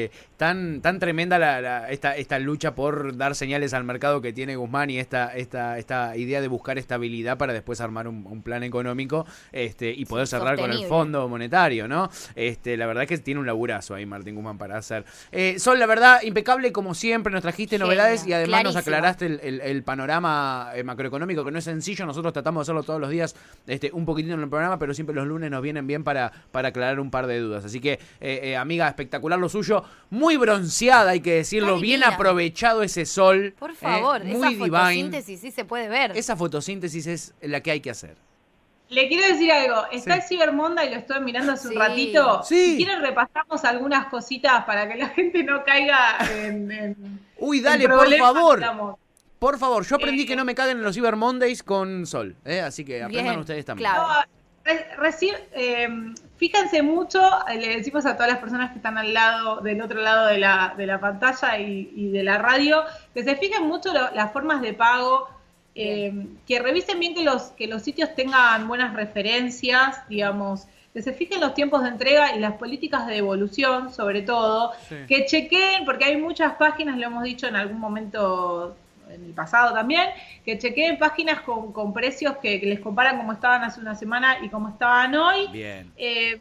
eh, 0.04 0.10
tan, 0.36 0.80
tan 0.82 0.98
tremenda 0.98 1.38
la, 1.38 1.60
la- 1.60 1.90
esta, 1.90 2.16
esta 2.16 2.38
lucha 2.38 2.74
por 2.74 3.16
dar 3.16 3.34
señales 3.34 3.72
al 3.74 3.84
mercado 3.84 4.20
que 4.20 4.32
tiene 4.32 4.56
Guzmán 4.56 4.90
y 4.90 4.98
esta, 4.98 5.34
esta, 5.36 5.78
esta 5.78 6.16
idea 6.16 6.40
de 6.40 6.48
buscar 6.48 6.78
estabilidad 6.78 7.38
para 7.38 7.52
después 7.52 7.80
armar 7.80 8.06
un, 8.08 8.26
un 8.26 8.42
plan 8.42 8.62
económico 8.62 9.26
este, 9.52 9.90
y 9.92 10.04
poder 10.04 10.26
cerrar 10.26 10.56
con 10.56 10.70
el. 10.70 10.86
Fondo 10.86 11.28
Monetario, 11.28 11.88
¿no? 11.88 12.10
Este, 12.34 12.76
la 12.76 12.86
verdad 12.86 13.04
es 13.04 13.08
que 13.08 13.18
tiene 13.18 13.40
un 13.40 13.46
laburazo 13.46 13.94
ahí 13.94 14.04
Martín 14.06 14.34
Guzmán 14.34 14.58
para 14.58 14.76
hacer. 14.78 15.04
Eh, 15.32 15.58
Sol, 15.58 15.78
la 15.78 15.86
verdad, 15.86 16.22
impecable 16.22 16.70
como 16.72 16.94
siempre, 16.94 17.32
nos 17.32 17.42
trajiste 17.42 17.76
Genia, 17.76 17.86
novedades 17.86 18.26
y 18.26 18.32
además 18.32 18.64
nos 18.64 18.76
aclaraste 18.76 19.26
el, 19.26 19.40
el- 19.42 19.60
el 19.60 19.82
panorama 19.82 20.70
eh, 20.74 20.84
macroeconómico, 20.84 21.44
que 21.44 21.50
no 21.50 21.58
es 21.58 21.64
sencillo. 21.64 22.04
Nosotros 22.06 22.32
tratamos 22.32 22.60
de 22.60 22.62
hacerlo 22.62 22.82
todos 22.82 23.00
los 23.00 23.10
días, 23.10 23.34
este, 23.66 23.90
un 23.92 24.04
poquitito 24.04 24.34
en 24.34 24.40
el 24.40 24.48
programa, 24.48 24.78
pero 24.78 24.92
siempre 24.94 25.14
los 25.14 25.26
lunes 25.26 25.50
nos 25.50 25.62
vienen 25.62 25.86
bien 25.86 26.04
para, 26.04 26.30
para 26.52 26.68
aclarar 26.68 27.00
un 27.00 27.10
par 27.10 27.26
de 27.26 27.38
dudas. 27.40 27.64
Así 27.64 27.80
que, 27.80 27.92
eh, 28.20 28.40
eh, 28.42 28.56
amiga, 28.56 28.86
espectacular 28.88 29.38
lo 29.38 29.48
suyo. 29.48 29.82
Muy 30.10 30.25
bronceada, 30.36 31.12
hay 31.12 31.20
que 31.20 31.34
decirlo. 31.34 31.76
Ay, 31.76 31.80
bien 31.82 32.00
mira. 32.00 32.14
aprovechado 32.16 32.82
ese 32.82 33.06
sol. 33.06 33.54
Por 33.56 33.70
eh, 33.70 33.74
favor, 33.74 34.24
muy 34.24 34.32
esa 34.38 34.48
divine. 34.48 34.68
fotosíntesis 34.70 35.40
sí 35.40 35.50
se 35.52 35.64
puede 35.64 35.88
ver. 35.88 36.16
Esa 36.16 36.34
fotosíntesis 36.34 37.06
es 37.06 37.34
la 37.40 37.60
que 37.62 37.70
hay 37.70 37.78
que 37.80 37.90
hacer. 37.90 38.16
Le 38.88 39.06
quiero 39.08 39.26
decir 39.26 39.50
algo, 39.52 39.84
está 39.92 40.14
Sí. 40.14 40.20
el 40.20 40.22
Cyber 40.40 40.52
Monday 40.52 40.88
y 40.88 40.90
lo 40.90 40.96
estuve 40.96 41.20
mirando 41.20 41.52
hace 41.52 41.68
Sí. 41.68 41.74
un 41.74 41.80
ratito. 41.80 42.42
Sí. 42.42 42.70
Si 42.72 42.76
quieren 42.84 43.00
repasamos 43.00 43.64
algunas 43.64 44.06
cositas 44.08 44.64
para 44.64 44.88
que 44.88 44.96
la 44.96 45.08
gente 45.14 45.44
no 45.44 45.62
caiga 45.64 46.16
en, 46.32 46.70
en- 46.72 47.20
Uy, 47.38 47.58
en 47.58 47.64
dale, 47.64 47.88
por 47.88 48.16
favor. 48.18 48.58
digamos. 48.58 48.96
Por 49.38 49.58
favor, 49.58 49.84
yo 49.86 49.96
aprendí 49.96 50.22
Eh, 50.22 50.26
que 50.26 50.34
no 50.34 50.44
me 50.46 50.54
caguen 50.54 50.78
en 50.78 50.82
los 50.82 50.96
Cyber 50.96 51.14
Mondays 51.14 51.62
con 51.62 52.06
sol. 52.06 52.34
eh, 52.44 52.60
Así 52.60 52.84
que 52.84 53.02
aprendan 53.02 53.26
Bien, 53.34 53.40
ustedes 53.40 53.64
también. 53.66 53.90
claro. 53.90 54.06
No, 54.64 54.72
recién, 55.02 55.36
eh, 55.52 55.88
fíjense 56.36 56.82
mucho, 56.82 57.20
eh, 57.48 57.58
le 57.58 57.76
decimos 57.76 58.04
a 58.06 58.14
todas 58.14 58.30
las 58.30 58.38
personas 58.38 58.70
que 58.70 58.76
están 58.76 58.98
al 58.98 59.12
lado, 59.14 59.60
del 59.60 59.80
otro 59.82 60.00
lado 60.00 60.26
de 60.26 60.38
la, 60.38 60.74
de 60.76 60.86
la 60.86 61.00
pantalla 61.00 61.58
y, 61.58 61.90
y 61.96 62.08
de 62.10 62.22
la 62.22 62.38
radio, 62.38 62.82
que 63.14 63.24
se 63.24 63.36
fijen 63.36 63.64
mucho 63.66 63.92
lo- 63.92 64.10
las 64.14 64.32
formas 64.32 64.60
de 64.60 64.72
pago, 64.74 65.28
eh, 65.74 66.12
que 66.46 66.58
revisen 66.60 66.98
bien 67.00 67.14
que 67.14 67.22
los, 67.24 67.42
que 67.52 67.66
los 67.66 67.82
sitios 67.82 68.14
tengan 68.14 68.66
buenas 68.68 68.94
referencias, 68.94 70.06
digamos, 70.08 70.66
que 70.94 71.02
se 71.02 71.12
fijen 71.12 71.40
los 71.40 71.52
tiempos 71.52 71.82
de 71.82 71.90
entrega 71.90 72.34
y 72.34 72.38
las 72.38 72.54
políticas 72.54 73.06
de 73.06 73.14
devolución, 73.16 73.92
sobre 73.92 74.22
todo, 74.22 74.72
Sí. 74.88 74.96
que 75.06 75.26
chequeen, 75.26 75.84
porque 75.84 76.06
hay 76.06 76.16
muchas 76.16 76.54
páginas, 76.54 76.96
lo 76.96 77.06
hemos 77.06 77.22
dicho 77.24 77.46
en 77.46 77.56
algún 77.56 77.78
momento 77.78 78.74
en 79.10 79.24
el 79.24 79.32
pasado 79.32 79.72
también, 79.72 80.08
que 80.44 80.58
chequeen 80.58 80.98
páginas 80.98 81.40
con, 81.40 81.72
con 81.72 81.92
precios 81.92 82.36
que, 82.38 82.60
que 82.60 82.66
les 82.66 82.80
comparan 82.80 83.16
como 83.18 83.32
estaban 83.32 83.62
hace 83.62 83.80
una 83.80 83.94
semana 83.94 84.38
y 84.42 84.48
como 84.48 84.68
estaban 84.68 85.14
hoy. 85.14 85.48
Bien. 85.48 85.92
Eh, 85.96 86.40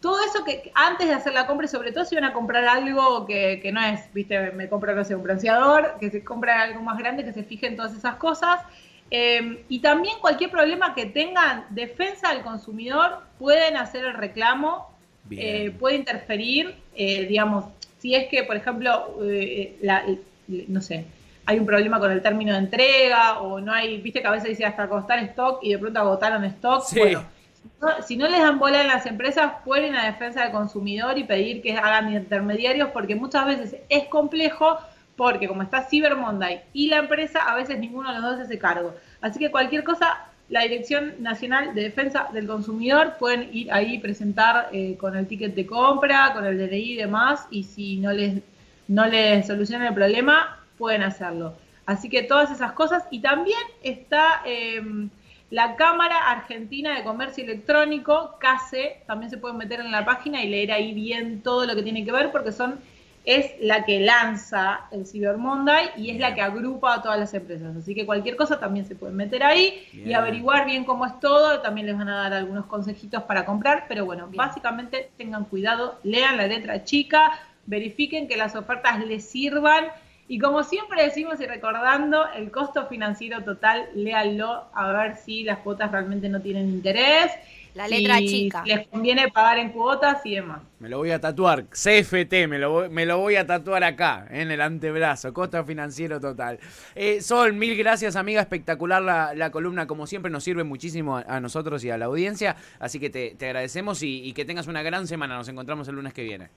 todo 0.00 0.24
eso 0.24 0.44
que 0.44 0.70
antes 0.74 1.08
de 1.08 1.14
hacer 1.14 1.32
la 1.32 1.46
compra, 1.46 1.66
y 1.66 1.68
sobre 1.68 1.90
todo 1.90 2.04
si 2.04 2.14
van 2.14 2.24
a 2.24 2.32
comprar 2.32 2.64
algo 2.66 3.26
que, 3.26 3.58
que 3.60 3.72
no 3.72 3.80
es, 3.80 4.12
viste, 4.12 4.52
me 4.52 4.68
compro, 4.68 4.94
no 4.94 5.04
sé, 5.04 5.16
un 5.16 5.24
bronceador, 5.24 5.96
que 5.98 6.10
se 6.10 6.22
compra 6.22 6.62
algo 6.62 6.80
más 6.82 6.98
grande, 6.98 7.24
que 7.24 7.32
se 7.32 7.42
fijen 7.42 7.74
todas 7.76 7.94
esas 7.94 8.14
cosas. 8.16 8.60
Eh, 9.10 9.64
y 9.68 9.80
también 9.80 10.18
cualquier 10.20 10.50
problema 10.50 10.94
que 10.94 11.06
tengan, 11.06 11.64
defensa 11.70 12.32
del 12.32 12.42
consumidor, 12.42 13.22
pueden 13.38 13.76
hacer 13.76 14.04
el 14.04 14.14
reclamo, 14.14 14.88
eh, 15.30 15.72
puede 15.78 15.96
interferir, 15.96 16.74
eh, 16.94 17.26
digamos, 17.26 17.64
si 17.98 18.14
es 18.14 18.28
que, 18.28 18.44
por 18.44 18.56
ejemplo, 18.56 19.16
la- 19.80 20.04
no 20.46 20.80
sé, 20.80 21.06
hay 21.48 21.58
un 21.58 21.64
problema 21.64 21.98
con 21.98 22.10
el 22.12 22.20
término 22.20 22.52
de 22.52 22.58
entrega 22.58 23.38
o 23.40 23.58
no 23.58 23.72
hay, 23.72 23.96
viste 24.02 24.20
que 24.20 24.28
a 24.28 24.32
veces 24.32 24.50
dice 24.50 24.66
hasta 24.66 24.82
agotar 24.82 25.18
stock 25.20 25.60
y 25.62 25.70
de 25.72 25.78
pronto 25.78 25.98
agotaron 25.98 26.44
stock. 26.44 26.84
Sí. 26.84 26.98
Bueno, 27.00 27.24
no- 27.80 28.02
si 28.02 28.18
no 28.18 28.28
les 28.28 28.40
dan 28.40 28.58
bola 28.58 28.82
en 28.82 28.88
las 28.88 29.06
empresas, 29.06 29.52
pueden 29.64 29.96
a 29.96 30.04
defensa 30.04 30.42
del 30.42 30.52
consumidor 30.52 31.16
y 31.16 31.24
pedir 31.24 31.62
que 31.62 31.72
hagan 31.72 32.12
intermediarios 32.12 32.90
porque 32.90 33.14
muchas 33.14 33.46
veces 33.46 33.76
es 33.88 34.04
complejo 34.08 34.76
porque 35.16 35.48
como 35.48 35.62
está 35.62 35.84
Cyber 35.84 36.16
Monday 36.16 36.60
y 36.74 36.88
la 36.88 36.98
empresa, 36.98 37.40
a 37.50 37.54
veces 37.54 37.78
ninguno 37.78 38.12
de 38.12 38.20
los 38.20 38.30
dos 38.32 38.40
hace 38.40 38.58
cargo. 38.58 38.94
Así 39.22 39.38
que 39.38 39.50
cualquier 39.50 39.84
cosa, 39.84 40.26
la 40.50 40.60
Dirección 40.64 41.14
Nacional 41.20 41.74
de 41.74 41.80
Defensa 41.84 42.28
del 42.34 42.46
Consumidor 42.46 43.14
pueden 43.18 43.48
ir 43.54 43.72
ahí 43.72 43.94
y 43.94 43.98
presentar 44.00 44.68
eh, 44.70 44.96
con 45.00 45.16
el 45.16 45.26
ticket 45.26 45.54
de 45.54 45.64
compra, 45.66 46.32
con 46.34 46.44
el 46.44 46.58
DNI 46.58 46.92
y 46.92 46.96
demás, 46.96 47.46
y 47.50 47.64
si 47.64 47.96
no 47.96 48.12
les, 48.12 48.34
no 48.86 49.06
les 49.06 49.46
soluciona 49.46 49.88
el 49.88 49.94
problema, 49.94 50.57
pueden 50.78 51.02
hacerlo. 51.02 51.54
Así 51.84 52.08
que 52.08 52.22
todas 52.22 52.50
esas 52.50 52.72
cosas. 52.72 53.04
Y 53.10 53.20
también 53.20 53.58
está 53.82 54.42
eh, 54.46 54.80
la 55.50 55.76
Cámara 55.76 56.30
Argentina 56.30 56.94
de 56.94 57.02
Comercio 57.02 57.44
Electrónico, 57.44 58.36
CASE, 58.38 59.02
también 59.06 59.30
se 59.30 59.38
pueden 59.38 59.56
meter 59.56 59.80
en 59.80 59.90
la 59.90 60.04
página 60.04 60.42
y 60.44 60.48
leer 60.48 60.72
ahí 60.72 60.92
bien 60.92 61.42
todo 61.42 61.64
lo 61.66 61.74
que 61.74 61.82
tiene 61.82 62.04
que 62.04 62.12
ver, 62.12 62.30
porque 62.30 62.52
son 62.52 62.78
es 63.24 63.52
la 63.60 63.84
que 63.84 64.00
lanza 64.00 64.86
el 64.90 65.06
Cyber 65.06 65.36
Monday 65.36 65.90
y 65.98 66.10
es 66.10 66.18
la 66.18 66.34
que 66.34 66.40
agrupa 66.40 66.94
a 66.94 67.02
todas 67.02 67.18
las 67.18 67.34
empresas. 67.34 67.76
Así 67.76 67.94
que 67.94 68.06
cualquier 68.06 68.36
cosa 68.36 68.58
también 68.58 68.86
se 68.86 68.94
pueden 68.94 69.16
meter 69.16 69.42
ahí 69.42 69.86
y 69.92 70.14
averiguar 70.14 70.64
bien 70.64 70.84
cómo 70.84 71.04
es 71.04 71.20
todo. 71.20 71.60
También 71.60 71.86
les 71.86 71.98
van 71.98 72.08
a 72.08 72.16
dar 72.16 72.32
algunos 72.32 72.64
consejitos 72.64 73.24
para 73.24 73.44
comprar, 73.44 73.84
pero 73.86 74.06
bueno, 74.06 74.28
Bien. 74.28 74.38
básicamente 74.38 75.10
tengan 75.18 75.44
cuidado, 75.44 75.98
lean 76.04 76.38
la 76.38 76.46
letra 76.46 76.84
chica, 76.84 77.38
verifiquen 77.66 78.28
que 78.28 78.38
las 78.38 78.56
ofertas 78.56 78.98
les 79.04 79.28
sirvan. 79.28 79.88
Y 80.30 80.38
como 80.38 80.62
siempre 80.62 81.02
decimos 81.02 81.40
y 81.40 81.46
recordando, 81.46 82.30
el 82.36 82.50
costo 82.50 82.86
financiero 82.86 83.42
total, 83.44 83.88
léanlo 83.94 84.66
a 84.74 84.92
ver 84.92 85.16
si 85.16 85.42
las 85.42 85.58
cuotas 85.60 85.90
realmente 85.90 86.28
no 86.28 86.40
tienen 86.42 86.68
interés. 86.68 87.32
La 87.74 87.86
letra 87.86 88.18
chica. 88.18 88.62
les 88.66 88.88
conviene 88.88 89.28
pagar 89.28 89.58
en 89.58 89.70
cuotas 89.70 90.20
y 90.26 90.34
demás. 90.34 90.62
Me 90.80 90.88
lo 90.88 90.98
voy 90.98 91.12
a 91.12 91.20
tatuar. 91.20 91.64
CFT, 91.66 92.48
me 92.48 92.58
lo 92.58 92.72
voy, 92.72 92.88
me 92.88 93.06
lo 93.06 93.18
voy 93.18 93.36
a 93.36 93.46
tatuar 93.46 93.84
acá, 93.84 94.26
en 94.30 94.50
el 94.50 94.60
antebrazo. 94.60 95.32
Costo 95.32 95.64
financiero 95.64 96.20
total. 96.20 96.58
Eh, 96.94 97.22
Sol, 97.22 97.52
mil 97.52 97.76
gracias, 97.76 98.16
amiga. 98.16 98.40
Espectacular 98.40 99.00
la, 99.00 99.32
la 99.34 99.50
columna. 99.50 99.86
Como 99.86 100.06
siempre, 100.06 100.30
nos 100.30 100.44
sirve 100.44 100.64
muchísimo 100.64 101.18
a, 101.18 101.20
a 101.22 101.40
nosotros 101.40 101.84
y 101.84 101.90
a 101.90 101.96
la 101.96 102.06
audiencia. 102.06 102.56
Así 102.80 102.98
que 102.98 103.10
te, 103.10 103.34
te 103.38 103.46
agradecemos 103.46 104.02
y, 104.02 104.24
y 104.24 104.32
que 104.32 104.44
tengas 104.44 104.66
una 104.66 104.82
gran 104.82 105.06
semana. 105.06 105.36
Nos 105.36 105.48
encontramos 105.48 105.86
el 105.88 105.94
lunes 105.94 106.12
que 106.12 106.24
viene. 106.24 106.48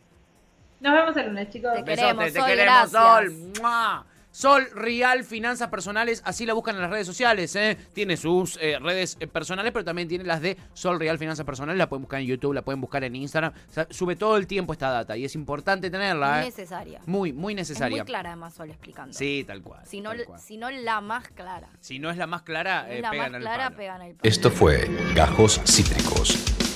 Nos 0.81 0.93
vemos 0.93 1.15
el 1.17 1.27
lunes, 1.27 1.49
chicos. 1.49 1.71
Te 1.75 1.83
queremos, 1.83 2.17
Besote, 2.17 2.31
te 2.33 2.39
Sol, 2.39 2.49
queremos, 2.49 2.91
gracias. 2.91 3.01
Sol. 3.01 3.53
¡Mua! 3.61 4.05
Sol 4.33 4.65
Real 4.73 5.25
Finanzas 5.25 5.67
Personales, 5.67 6.21
así 6.25 6.45
la 6.45 6.53
buscan 6.53 6.75
en 6.77 6.81
las 6.83 6.89
redes 6.89 7.05
sociales, 7.05 7.53
¿eh? 7.57 7.77
Tiene 7.93 8.15
sus 8.15 8.57
eh, 8.61 8.79
redes 8.79 9.17
eh, 9.19 9.27
personales, 9.27 9.73
pero 9.73 9.83
también 9.83 10.07
tiene 10.07 10.23
las 10.23 10.39
de 10.39 10.55
Sol 10.73 10.97
Real 11.01 11.17
Finanzas 11.19 11.45
Personales, 11.45 11.77
la 11.77 11.89
pueden 11.89 12.03
buscar 12.03 12.21
en 12.21 12.27
YouTube, 12.27 12.53
la 12.53 12.61
pueden 12.61 12.79
buscar 12.79 13.03
en 13.03 13.13
Instagram, 13.13 13.51
O 13.69 13.73
sea, 13.73 13.87
sube 13.89 14.15
todo 14.15 14.37
el 14.37 14.47
tiempo 14.47 14.71
esta 14.71 14.89
data 14.89 15.17
y 15.17 15.25
es 15.25 15.35
importante 15.35 15.89
tenerla, 15.91 16.29
Muy 16.35 16.39
¿eh? 16.39 16.45
necesaria. 16.45 17.01
Muy, 17.07 17.33
muy 17.33 17.51
Es 17.53 17.57
necesaria. 17.57 17.97
muy 17.97 18.05
clara 18.05 18.29
además 18.29 18.53
Sol 18.53 18.69
explicando. 18.69 19.11
Sí, 19.13 19.43
tal 19.45 19.61
cual. 19.61 19.81
Si 19.85 19.99
no, 19.99 20.11
cual. 20.25 20.39
si 20.39 20.55
no 20.55 20.71
la 20.71 21.01
más 21.01 21.27
clara. 21.27 21.67
Si 21.81 21.99
no 21.99 22.09
es 22.09 22.15
la 22.15 22.25
más 22.27 22.43
clara, 22.43 22.85
Si 22.85 22.91
eh, 22.93 22.95
es 22.95 23.01
la 23.01 23.11
pegan 23.11 23.31
más 23.33 23.35
al 23.35 23.41
clara, 23.41 23.63
palo. 23.65 23.75
pegan 23.77 24.01
el 24.01 24.15
palo. 24.15 24.29
Esto 24.29 24.49
fue 24.49 24.89
Gajos 25.13 25.59
Cítricos. 25.65 26.50